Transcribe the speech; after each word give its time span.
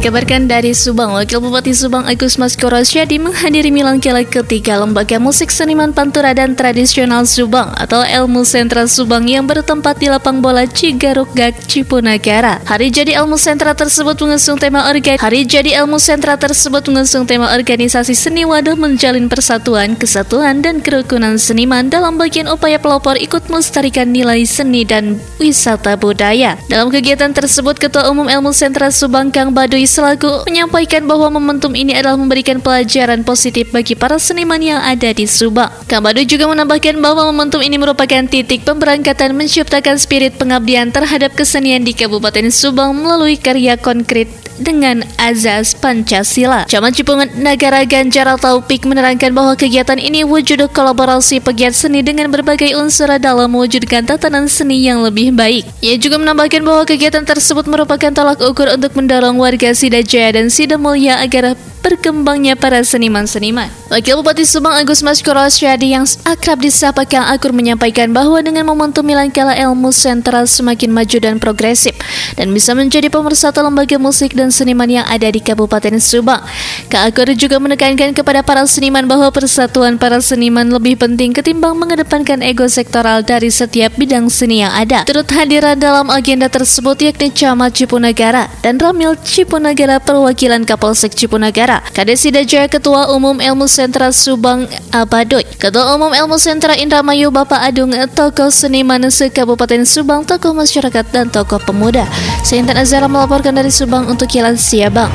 Dikabarkan 0.00 0.48
dari 0.48 0.72
Subang, 0.72 1.12
Wakil 1.12 1.44
Bupati 1.44 1.76
Subang 1.76 2.08
Agus 2.08 2.40
Mas 2.40 2.56
Korosyadi 2.56 3.20
menghadiri 3.20 3.68
Milang 3.68 4.00
Kela 4.00 4.24
ketiga 4.24 4.80
Lembaga 4.80 5.20
Musik 5.20 5.52
Seniman 5.52 5.92
Pantura 5.92 6.32
dan 6.32 6.56
Tradisional 6.56 7.28
Subang 7.28 7.76
atau 7.76 8.00
Elmu 8.00 8.48
Sentra 8.48 8.88
Subang 8.88 9.28
yang 9.28 9.44
bertempat 9.44 10.00
di 10.00 10.08
lapang 10.08 10.40
bola 10.40 10.64
Cigaruk 10.64 11.28
Gak 11.36 11.68
Cipunagara. 11.68 12.64
Hari 12.64 12.88
jadi 12.88 13.20
Elmu 13.20 13.36
Sentra 13.36 13.76
tersebut 13.76 14.16
mengusung 14.24 14.56
tema 14.56 14.88
organ 14.88 15.20
Hari 15.20 15.44
jadi 15.44 15.84
Elmu 15.84 16.00
Sentra 16.00 16.40
tersebut 16.40 16.80
mengusung 16.88 17.28
tema 17.28 17.52
organisasi 17.52 18.16
seni 18.16 18.48
wadah 18.48 18.80
menjalin 18.80 19.28
persatuan, 19.28 20.00
kesatuan 20.00 20.64
dan 20.64 20.80
kerukunan 20.80 21.36
seniman 21.36 21.92
dalam 21.92 22.16
bagian 22.16 22.48
upaya 22.48 22.80
pelopor 22.80 23.20
ikut 23.20 23.52
melestarikan 23.52 24.08
nilai 24.08 24.48
seni 24.48 24.80
dan 24.80 25.20
wisata 25.36 26.00
budaya. 26.00 26.56
Dalam 26.72 26.88
kegiatan 26.88 27.36
tersebut 27.36 27.76
Ketua 27.76 28.08
Umum 28.08 28.32
Elmu 28.32 28.56
Sentra 28.56 28.88
Subang 28.88 29.28
Kang 29.28 29.52
Baduy 29.52 29.89
selaku 29.90 30.46
menyampaikan 30.46 31.02
bahwa 31.02 31.34
momentum 31.34 31.74
ini 31.74 31.98
adalah 31.98 32.14
memberikan 32.14 32.62
pelajaran 32.62 33.26
positif 33.26 33.74
bagi 33.74 33.98
para 33.98 34.22
seniman 34.22 34.62
yang 34.62 34.78
ada 34.78 35.10
di 35.10 35.26
Subang. 35.26 35.74
Kamado 35.90 36.22
juga 36.22 36.46
menambahkan 36.46 36.94
bahwa 37.02 37.26
momentum 37.34 37.58
ini 37.58 37.74
merupakan 37.74 38.22
titik 38.30 38.62
pemberangkatan 38.62 39.34
menciptakan 39.34 39.98
spirit 39.98 40.38
pengabdian 40.38 40.94
terhadap 40.94 41.34
kesenian 41.34 41.82
di 41.82 41.90
Kabupaten 41.90 42.54
Subang 42.54 42.94
melalui 42.94 43.34
karya 43.34 43.74
konkret 43.74 44.30
dengan 44.60 45.02
azas 45.16 45.72
Pancasila. 45.72 46.68
Camat 46.68 46.92
Cipungan 46.94 47.28
Negara 47.40 47.82
Ganjar 47.88 48.28
Taufik 48.36 48.84
menerangkan 48.84 49.32
bahwa 49.32 49.56
kegiatan 49.56 49.96
ini 49.96 50.22
wujud 50.22 50.60
kolaborasi 50.70 51.40
pegiat 51.40 51.72
seni 51.72 52.04
dengan 52.04 52.28
berbagai 52.28 52.76
unsur 52.76 53.08
dalam 53.16 53.50
mewujudkan 53.50 54.04
tatanan 54.04 54.46
seni 54.46 54.84
yang 54.84 55.00
lebih 55.00 55.32
baik. 55.32 55.64
Ia 55.80 55.96
juga 55.96 56.20
menambahkan 56.20 56.60
bahwa 56.60 56.84
kegiatan 56.84 57.24
tersebut 57.24 57.64
merupakan 57.64 58.12
tolak 58.12 58.38
ukur 58.44 58.68
untuk 58.70 58.92
mendorong 58.94 59.40
warga 59.40 59.72
Sidajaya 59.72 60.36
dan 60.36 60.52
Sidamulya 60.52 61.24
agar 61.24 61.56
berkembangnya 61.80 62.54
para 62.56 62.84
seniman-seniman. 62.84 63.72
Wakil 63.90 64.20
Bupati 64.20 64.44
Subang 64.46 64.76
Agus 64.76 65.02
Mas 65.02 65.24
Syadi 65.24 65.96
yang 65.96 66.06
akrab 66.28 66.60
disapa 66.60 67.02
Kang 67.08 67.26
Akur 67.26 67.50
menyampaikan 67.50 68.12
bahwa 68.12 68.38
dengan 68.38 68.68
momentum 68.68 69.02
Milangkala 69.02 69.56
Ilmu 69.56 69.90
Sentral 69.90 70.46
semakin 70.46 70.92
maju 70.92 71.18
dan 71.18 71.36
progresif 71.40 71.96
dan 72.36 72.52
bisa 72.52 72.76
menjadi 72.76 73.08
pemersatu 73.08 73.64
lembaga 73.64 73.96
musik 73.96 74.36
dan 74.36 74.52
seniman 74.52 74.86
yang 74.86 75.06
ada 75.08 75.26
di 75.26 75.40
Kabupaten 75.40 75.96
Subang. 75.98 76.44
Kang 76.92 77.08
Akur 77.08 77.32
juga 77.34 77.56
menekankan 77.58 78.12
kepada 78.12 78.44
para 78.44 78.62
seniman 78.68 79.08
bahwa 79.08 79.32
persatuan 79.32 79.96
para 79.96 80.20
seniman 80.20 80.68
lebih 80.68 81.00
penting 81.00 81.32
ketimbang 81.32 81.74
mengedepankan 81.80 82.44
ego 82.44 82.68
sektoral 82.68 83.24
dari 83.24 83.48
setiap 83.48 83.96
bidang 83.96 84.28
seni 84.28 84.62
yang 84.62 84.70
ada. 84.70 85.08
Turut 85.08 85.26
hadiran 85.32 85.80
dalam 85.80 86.12
agenda 86.12 86.46
tersebut 86.46 87.00
yakni 87.00 87.32
Camat 87.32 87.74
Cipunagara 87.74 88.52
dan 88.60 88.76
Ramil 88.76 89.16
Cipunagara 89.22 90.02
perwakilan 90.02 90.66
Kapolsek 90.66 91.14
Cipunagara 91.14 91.69
Negara. 91.70 91.86
Kades 91.94 92.26
Jaya 92.26 92.66
Ketua 92.66 93.14
Umum 93.14 93.38
Ilmu 93.38 93.70
Sentra 93.70 94.10
Subang 94.10 94.66
Abadoy, 94.90 95.46
Ketua 95.46 95.94
Umum 95.94 96.10
Ilmu 96.10 96.34
Sentra 96.34 96.74
Indramayu 96.74 97.30
Bapak 97.30 97.62
Adung, 97.62 97.94
tokoh 98.10 98.50
seniman 98.50 99.06
se-Kabupaten 99.06 99.86
Subang, 99.86 100.26
tokoh 100.26 100.50
masyarakat 100.50 101.06
dan 101.14 101.30
tokoh 101.30 101.62
pemuda. 101.62 102.10
Saya 102.42 102.66
Intan 102.66 102.82
Azara 102.82 103.06
melaporkan 103.06 103.54
dari 103.54 103.70
Subang 103.70 104.10
untuk 104.10 104.26
Kilas 104.26 104.58
Siabang. 104.58 105.14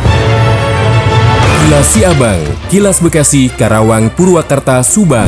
Kilas 1.66 1.88
Siabang, 1.92 2.40
Kilas 2.72 2.98
Bekasi, 3.04 3.52
Karawang, 3.52 4.08
Purwakarta, 4.16 4.80
Subang. 4.80 5.28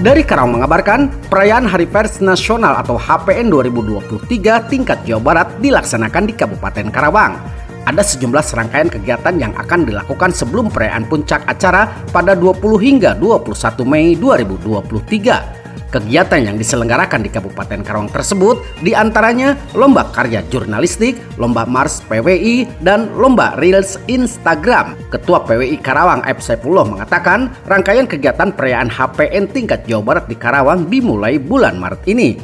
Dari 0.00 0.24
Karawang 0.24 0.56
mengabarkan, 0.56 1.12
perayaan 1.28 1.68
Hari 1.68 1.84
Pers 1.84 2.24
Nasional 2.24 2.72
atau 2.80 2.96
HPN 2.96 3.52
2023 3.52 4.24
tingkat 4.72 4.96
Jawa 5.04 5.20
Barat 5.20 5.52
dilaksanakan 5.60 6.24
di 6.24 6.32
Kabupaten 6.32 6.88
Karawang. 6.88 7.36
Ada 7.84 8.00
sejumlah 8.00 8.40
serangkaian 8.40 8.88
kegiatan 8.88 9.36
yang 9.36 9.52
akan 9.60 9.84
dilakukan 9.84 10.32
sebelum 10.32 10.72
perayaan 10.72 11.04
puncak 11.04 11.44
acara 11.44 11.92
pada 12.16 12.32
20 12.32 12.80
hingga 12.80 13.12
21 13.20 13.84
Mei 13.84 14.16
2023. 14.16 15.59
Kegiatan 15.90 16.46
yang 16.46 16.54
diselenggarakan 16.54 17.26
di 17.26 17.34
Kabupaten 17.34 17.82
Karawang 17.82 18.14
tersebut 18.14 18.62
di 18.78 18.94
antaranya 18.94 19.58
lomba 19.74 20.06
karya 20.14 20.38
jurnalistik, 20.46 21.18
lomba 21.34 21.66
Mars 21.66 21.98
PWI, 22.06 22.78
dan 22.78 23.10
lomba 23.18 23.58
Reels 23.58 23.98
Instagram. 24.06 24.94
Ketua 25.10 25.42
PWI 25.42 25.82
Karawang 25.82 26.22
F. 26.30 26.46
Saifullah 26.46 26.86
mengatakan 26.86 27.50
rangkaian 27.66 28.06
kegiatan 28.06 28.54
perayaan 28.54 28.86
HPN 28.86 29.50
tingkat 29.50 29.82
Jawa 29.90 30.14
Barat 30.14 30.30
di 30.30 30.38
Karawang 30.38 30.86
dimulai 30.86 31.42
bulan 31.42 31.74
Maret 31.82 32.06
ini. 32.06 32.38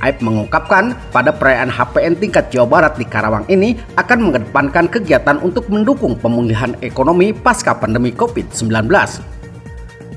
Aib 0.00 0.24
mengungkapkan 0.24 0.96
pada 1.12 1.36
perayaan 1.36 1.68
HPN 1.68 2.16
tingkat 2.16 2.48
Jawa 2.48 2.68
Barat 2.68 2.96
di 2.96 3.04
Karawang 3.04 3.44
ini 3.52 3.76
akan 4.00 4.32
mengedepankan 4.32 4.88
kegiatan 4.88 5.36
untuk 5.44 5.68
mendukung 5.68 6.16
pemulihan 6.16 6.72
ekonomi 6.80 7.36
pasca 7.36 7.76
pandemi 7.76 8.16
COVID-19. 8.16 9.35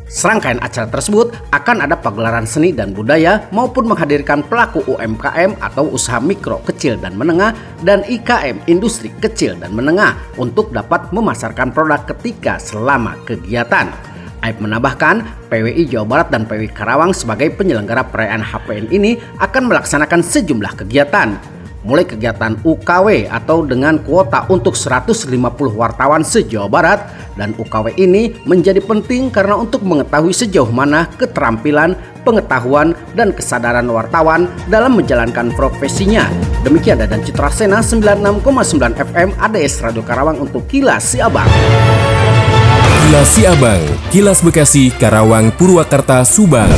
Serangkaian 0.10 0.58
acara 0.66 0.90
tersebut 0.90 1.38
akan 1.54 1.86
ada 1.86 1.94
pagelaran 1.94 2.50
seni 2.50 2.74
dan 2.74 2.98
budaya 2.98 3.46
maupun 3.54 3.86
menghadirkan 3.86 4.42
pelaku 4.42 4.82
UMKM 4.90 5.62
atau 5.62 5.86
usaha 5.86 6.18
mikro, 6.18 6.58
kecil 6.66 6.98
dan 6.98 7.14
menengah 7.14 7.54
dan 7.86 8.02
IKM 8.10 8.58
industri 8.66 9.14
kecil 9.22 9.54
dan 9.62 9.70
menengah 9.78 10.18
untuk 10.42 10.74
dapat 10.74 11.14
memasarkan 11.14 11.70
produk 11.70 12.02
ketika 12.10 12.58
selama 12.58 13.22
kegiatan. 13.30 13.94
Aib 14.42 14.58
menambahkan, 14.58 15.22
PWI 15.54 15.86
Jawa 15.94 16.06
Barat 16.10 16.28
dan 16.34 16.50
PWI 16.50 16.74
Karawang 16.74 17.14
sebagai 17.14 17.54
penyelenggara 17.54 18.08
perayaan 18.10 18.42
HPN 18.42 18.90
ini 18.90 19.20
akan 19.38 19.70
melaksanakan 19.70 20.26
sejumlah 20.26 20.74
kegiatan 20.74 21.59
mulai 21.90 22.06
kegiatan 22.06 22.54
UKW 22.62 23.26
atau 23.34 23.66
dengan 23.66 23.98
kuota 23.98 24.46
untuk 24.54 24.78
150 24.78 25.26
wartawan 25.74 26.22
se-Jawa 26.22 26.70
Barat 26.70 27.00
dan 27.34 27.58
UKW 27.58 27.98
ini 27.98 28.38
menjadi 28.46 28.78
penting 28.78 29.34
karena 29.34 29.58
untuk 29.58 29.82
mengetahui 29.82 30.30
sejauh 30.30 30.70
mana 30.70 31.10
keterampilan, 31.18 31.98
pengetahuan, 32.22 32.94
dan 33.18 33.34
kesadaran 33.34 33.90
wartawan 33.90 34.46
dalam 34.70 34.94
menjalankan 34.94 35.50
profesinya. 35.58 36.30
Demikian 36.62 37.02
dan 37.02 37.26
Citra 37.26 37.50
Sena 37.50 37.82
96,9 37.82 38.46
FM 38.94 39.34
ADS 39.42 39.82
Radio 39.82 40.06
Karawang 40.06 40.38
untuk 40.38 40.70
Kilas 40.70 41.18
Siabang. 41.18 41.50
Kilas 43.10 43.30
Siabang, 43.34 43.82
Kilas 44.14 44.40
Bekasi, 44.46 44.94
Karawang, 44.94 45.50
Purwakarta, 45.58 46.22
Subang. 46.22 46.70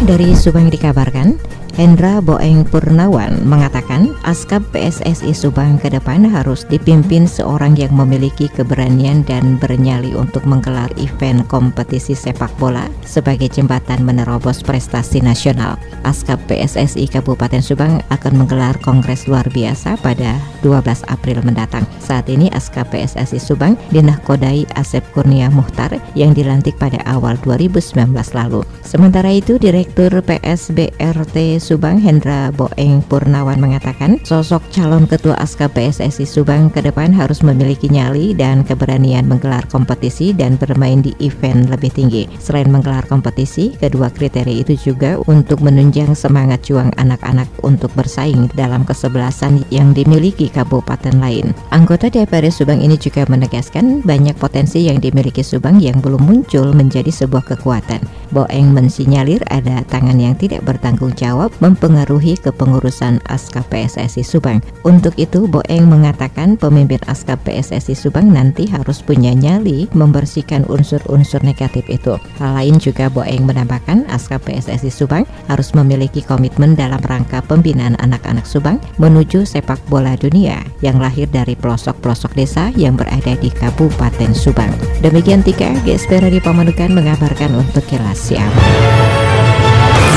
Dari 0.00 0.32
Subang 0.32 0.72
dikabarkan, 0.72 1.36
Hendra 1.78 2.18
Boeng 2.18 2.66
Purnawan 2.66 3.46
mengatakan 3.46 4.10
askap 4.26 4.58
PSSI 4.74 5.30
Subang 5.30 5.78
ke 5.78 5.86
depan 5.86 6.26
harus 6.26 6.66
dipimpin 6.66 7.30
seorang 7.30 7.78
yang 7.78 7.94
memiliki 7.94 8.50
keberanian 8.50 9.22
dan 9.22 9.54
bernyali 9.54 10.10
untuk 10.18 10.42
menggelar 10.50 10.90
event 10.98 11.46
kompetisi 11.46 12.18
sepak 12.18 12.50
bola 12.58 12.90
sebagai 13.06 13.46
jembatan 13.46 14.02
menerobos 14.02 14.66
prestasi 14.66 15.22
nasional. 15.22 15.78
Askap 16.02 16.42
PSSI 16.50 17.06
Kabupaten 17.06 17.62
Subang 17.62 18.02
akan 18.10 18.32
menggelar 18.34 18.74
kongres 18.82 19.30
luar 19.30 19.46
biasa 19.46 19.94
pada 20.02 20.42
12 20.66 21.06
April 21.06 21.38
mendatang. 21.46 21.86
Saat 22.02 22.26
ini 22.26 22.50
Askap 22.50 22.90
PSSI 22.90 23.38
Subang 23.38 23.78
dinahkodai 23.94 24.66
Asep 24.74 25.06
Kurnia 25.14 25.46
Muhtar 25.52 25.94
yang 26.18 26.34
dilantik 26.34 26.74
pada 26.82 26.98
awal 27.06 27.38
2019 27.46 28.10
lalu. 28.34 28.66
Sementara 28.82 29.30
itu 29.30 29.54
Direktur 29.60 30.10
PSBRT 30.24 31.59
Subang 31.60 32.00
Hendra 32.00 32.48
Boeng 32.50 33.04
Purnawan 33.04 33.60
mengatakan 33.60 34.16
sosok 34.24 34.64
calon 34.72 35.04
ketua 35.04 35.36
ASKA 35.36 35.68
PSSI 35.68 36.24
Subang 36.24 36.72
ke 36.72 36.80
depan 36.80 37.12
harus 37.12 37.44
memiliki 37.44 37.92
nyali 37.92 38.32
dan 38.32 38.64
keberanian 38.64 39.28
menggelar 39.28 39.62
kompetisi 39.68 40.32
dan 40.32 40.56
bermain 40.56 41.04
di 41.04 41.12
event 41.20 41.68
lebih 41.68 41.92
tinggi. 41.92 42.24
Selain 42.40 42.72
menggelar 42.72 43.04
kompetisi, 43.04 43.76
kedua 43.76 44.08
kriteria 44.08 44.64
itu 44.64 44.74
juga 44.90 45.20
untuk 45.28 45.60
menunjang 45.60 46.16
semangat 46.16 46.64
juang 46.64 46.88
anak-anak 46.96 47.46
untuk 47.60 47.92
bersaing 47.92 48.48
dalam 48.56 48.82
kesebelasan 48.88 49.60
yang 49.68 49.92
dimiliki 49.92 50.48
kabupaten 50.48 51.20
lain. 51.20 51.52
Anggota 51.68 52.08
DPR 52.08 52.48
Subang 52.48 52.80
ini 52.80 52.96
juga 52.96 53.28
menegaskan 53.28 54.00
banyak 54.00 54.34
potensi 54.40 54.88
yang 54.88 54.96
dimiliki 54.96 55.44
Subang 55.44 55.76
yang 55.76 56.00
belum 56.00 56.24
muncul 56.24 56.72
menjadi 56.72 57.12
sebuah 57.12 57.44
kekuatan. 57.44 58.00
Boeng 58.32 58.72
mensinyalir 58.72 59.42
ada 59.50 59.84
tangan 59.90 60.16
yang 60.16 60.38
tidak 60.38 60.64
bertanggung 60.64 61.12
jawab 61.18 61.49
cukup 61.50 61.74
mempengaruhi 61.74 62.38
kepengurusan 62.38 63.18
ASKA 63.26 63.66
PSSI 63.66 64.22
Subang. 64.22 64.62
Untuk 64.86 65.18
itu, 65.18 65.50
Boeng 65.50 65.90
mengatakan 65.90 66.54
pemimpin 66.54 67.02
ASKA 67.10 67.34
PSSI 67.42 67.98
Subang 67.98 68.30
nanti 68.30 68.70
harus 68.70 69.02
punya 69.02 69.34
nyali 69.34 69.90
membersihkan 69.92 70.62
unsur-unsur 70.70 71.42
negatif 71.42 71.82
itu. 71.90 72.14
Hal 72.38 72.54
lain 72.54 72.78
juga 72.78 73.10
Boeng 73.10 73.44
menambahkan 73.44 74.06
ASKA 74.08 74.38
PSSI 74.38 74.90
Subang 74.90 75.26
harus 75.50 75.74
memiliki 75.74 76.22
komitmen 76.22 76.78
dalam 76.78 77.02
rangka 77.02 77.42
pembinaan 77.44 77.98
anak-anak 77.98 78.46
Subang 78.46 78.78
menuju 79.02 79.42
sepak 79.42 79.82
bola 79.90 80.14
dunia 80.14 80.62
yang 80.80 81.02
lahir 81.02 81.26
dari 81.28 81.58
pelosok-pelosok 81.58 82.32
desa 82.38 82.70
yang 82.78 82.94
berada 82.94 83.34
di 83.36 83.50
Kabupaten 83.50 84.32
Subang. 84.32 84.72
Demikian 85.02 85.42
tiga 85.42 85.74
GSP 85.82 86.22
Radio 86.22 86.42
Pamanukan 86.44 86.92
mengabarkan 86.94 87.58
untuk 87.58 87.84
Kilas 87.90 88.30
Siang. 88.30 89.19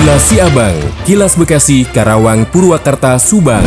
Kilas 0.04 0.36
Siabang, 0.36 0.76
Kilas 1.08 1.32
Bekasi, 1.40 1.88
Karawang, 1.88 2.44
Purwakarta, 2.52 3.16
Subang. 3.16 3.64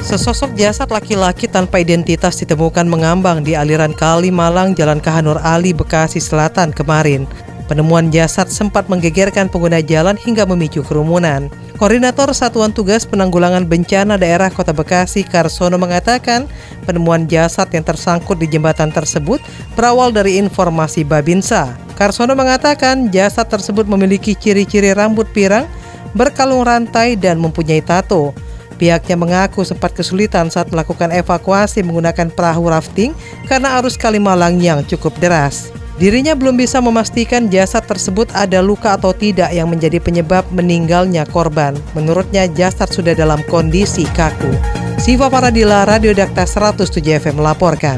Sesosok 0.00 0.56
jasad 0.56 0.88
laki-laki 0.88 1.44
tanpa 1.44 1.76
identitas 1.76 2.40
ditemukan 2.40 2.88
mengambang 2.88 3.44
di 3.44 3.52
aliran 3.52 3.92
Kali 3.92 4.32
Malang 4.32 4.72
Jalan 4.72 4.96
Kahanur 4.96 5.36
Ali, 5.44 5.76
Bekasi 5.76 6.16
Selatan 6.16 6.72
kemarin. 6.72 7.28
Penemuan 7.66 8.14
jasad 8.14 8.46
sempat 8.46 8.86
menggegerkan 8.86 9.50
pengguna 9.50 9.82
jalan 9.82 10.14
hingga 10.14 10.46
memicu 10.46 10.86
kerumunan. 10.86 11.50
Koordinator 11.76 12.30
Satuan 12.30 12.70
Tugas 12.70 13.02
Penanggulangan 13.04 13.66
Bencana 13.66 14.14
Daerah 14.16 14.48
Kota 14.48 14.70
Bekasi, 14.70 15.26
Karsono 15.26 15.76
mengatakan, 15.76 16.46
penemuan 16.86 17.26
jasad 17.26 17.68
yang 17.74 17.84
tersangkut 17.84 18.38
di 18.38 18.46
jembatan 18.48 18.94
tersebut 18.94 19.42
berawal 19.74 20.14
dari 20.14 20.38
informasi 20.38 21.02
Babinsa. 21.02 21.74
Karsono 21.98 22.38
mengatakan 22.38 23.10
jasad 23.10 23.50
tersebut 23.50 23.84
memiliki 23.90 24.38
ciri-ciri 24.38 24.94
rambut 24.94 25.26
pirang, 25.34 25.66
berkalung 26.14 26.64
rantai, 26.64 27.18
dan 27.18 27.42
mempunyai 27.42 27.82
tato. 27.82 28.32
Pihaknya 28.76 29.16
mengaku 29.16 29.64
sempat 29.64 29.96
kesulitan 29.96 30.52
saat 30.52 30.68
melakukan 30.68 31.08
evakuasi 31.08 31.80
menggunakan 31.80 32.28
perahu 32.28 32.68
rafting 32.68 33.16
karena 33.48 33.80
arus 33.80 33.96
Kalimalang 33.96 34.60
yang 34.60 34.84
cukup 34.84 35.16
deras. 35.16 35.72
Dirinya 35.96 36.36
belum 36.36 36.60
bisa 36.60 36.76
memastikan 36.84 37.48
jasad 37.48 37.80
tersebut 37.88 38.28
ada 38.36 38.60
luka 38.60 39.00
atau 39.00 39.16
tidak 39.16 39.48
yang 39.48 39.64
menjadi 39.72 39.96
penyebab 39.96 40.44
meninggalnya 40.52 41.24
korban. 41.24 41.72
Menurutnya 41.96 42.44
jasad 42.52 42.92
sudah 42.92 43.16
dalam 43.16 43.40
kondisi 43.48 44.04
kaku. 44.12 44.52
Siva 45.00 45.32
Paradila, 45.32 45.88
Radio 45.88 46.12
Dakta 46.12 46.44
107 46.44 47.00
FM 47.00 47.40
melaporkan. 47.40 47.96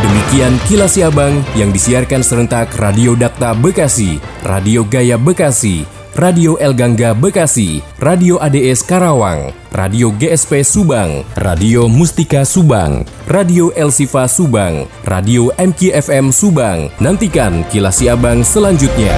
Demikian 0.00 0.56
kilas 0.64 0.96
Siabang 0.96 1.44
yang 1.52 1.68
disiarkan 1.68 2.24
serentak 2.24 2.72
Radio 2.80 3.12
Dakta 3.12 3.52
Bekasi, 3.52 4.16
Radio 4.40 4.88
Gaya 4.88 5.20
Bekasi, 5.20 5.97
Radio 6.18 6.58
El 6.58 6.74
Gangga 6.74 7.14
Bekasi, 7.14 7.78
Radio 8.02 8.42
ADS 8.42 8.82
Karawang, 8.82 9.54
Radio 9.70 10.10
GSP 10.10 10.66
Subang, 10.66 11.22
Radio 11.38 11.86
Mustika 11.86 12.42
Subang, 12.42 13.06
Radio 13.30 13.70
El 13.78 13.94
Sifa 13.94 14.26
Subang, 14.26 14.90
Radio 15.06 15.54
MKFM 15.54 16.34
Subang. 16.34 16.90
Nantikan 16.98 17.62
kilas 17.70 18.02
Siabang 18.02 18.42
selanjutnya. 18.42 19.14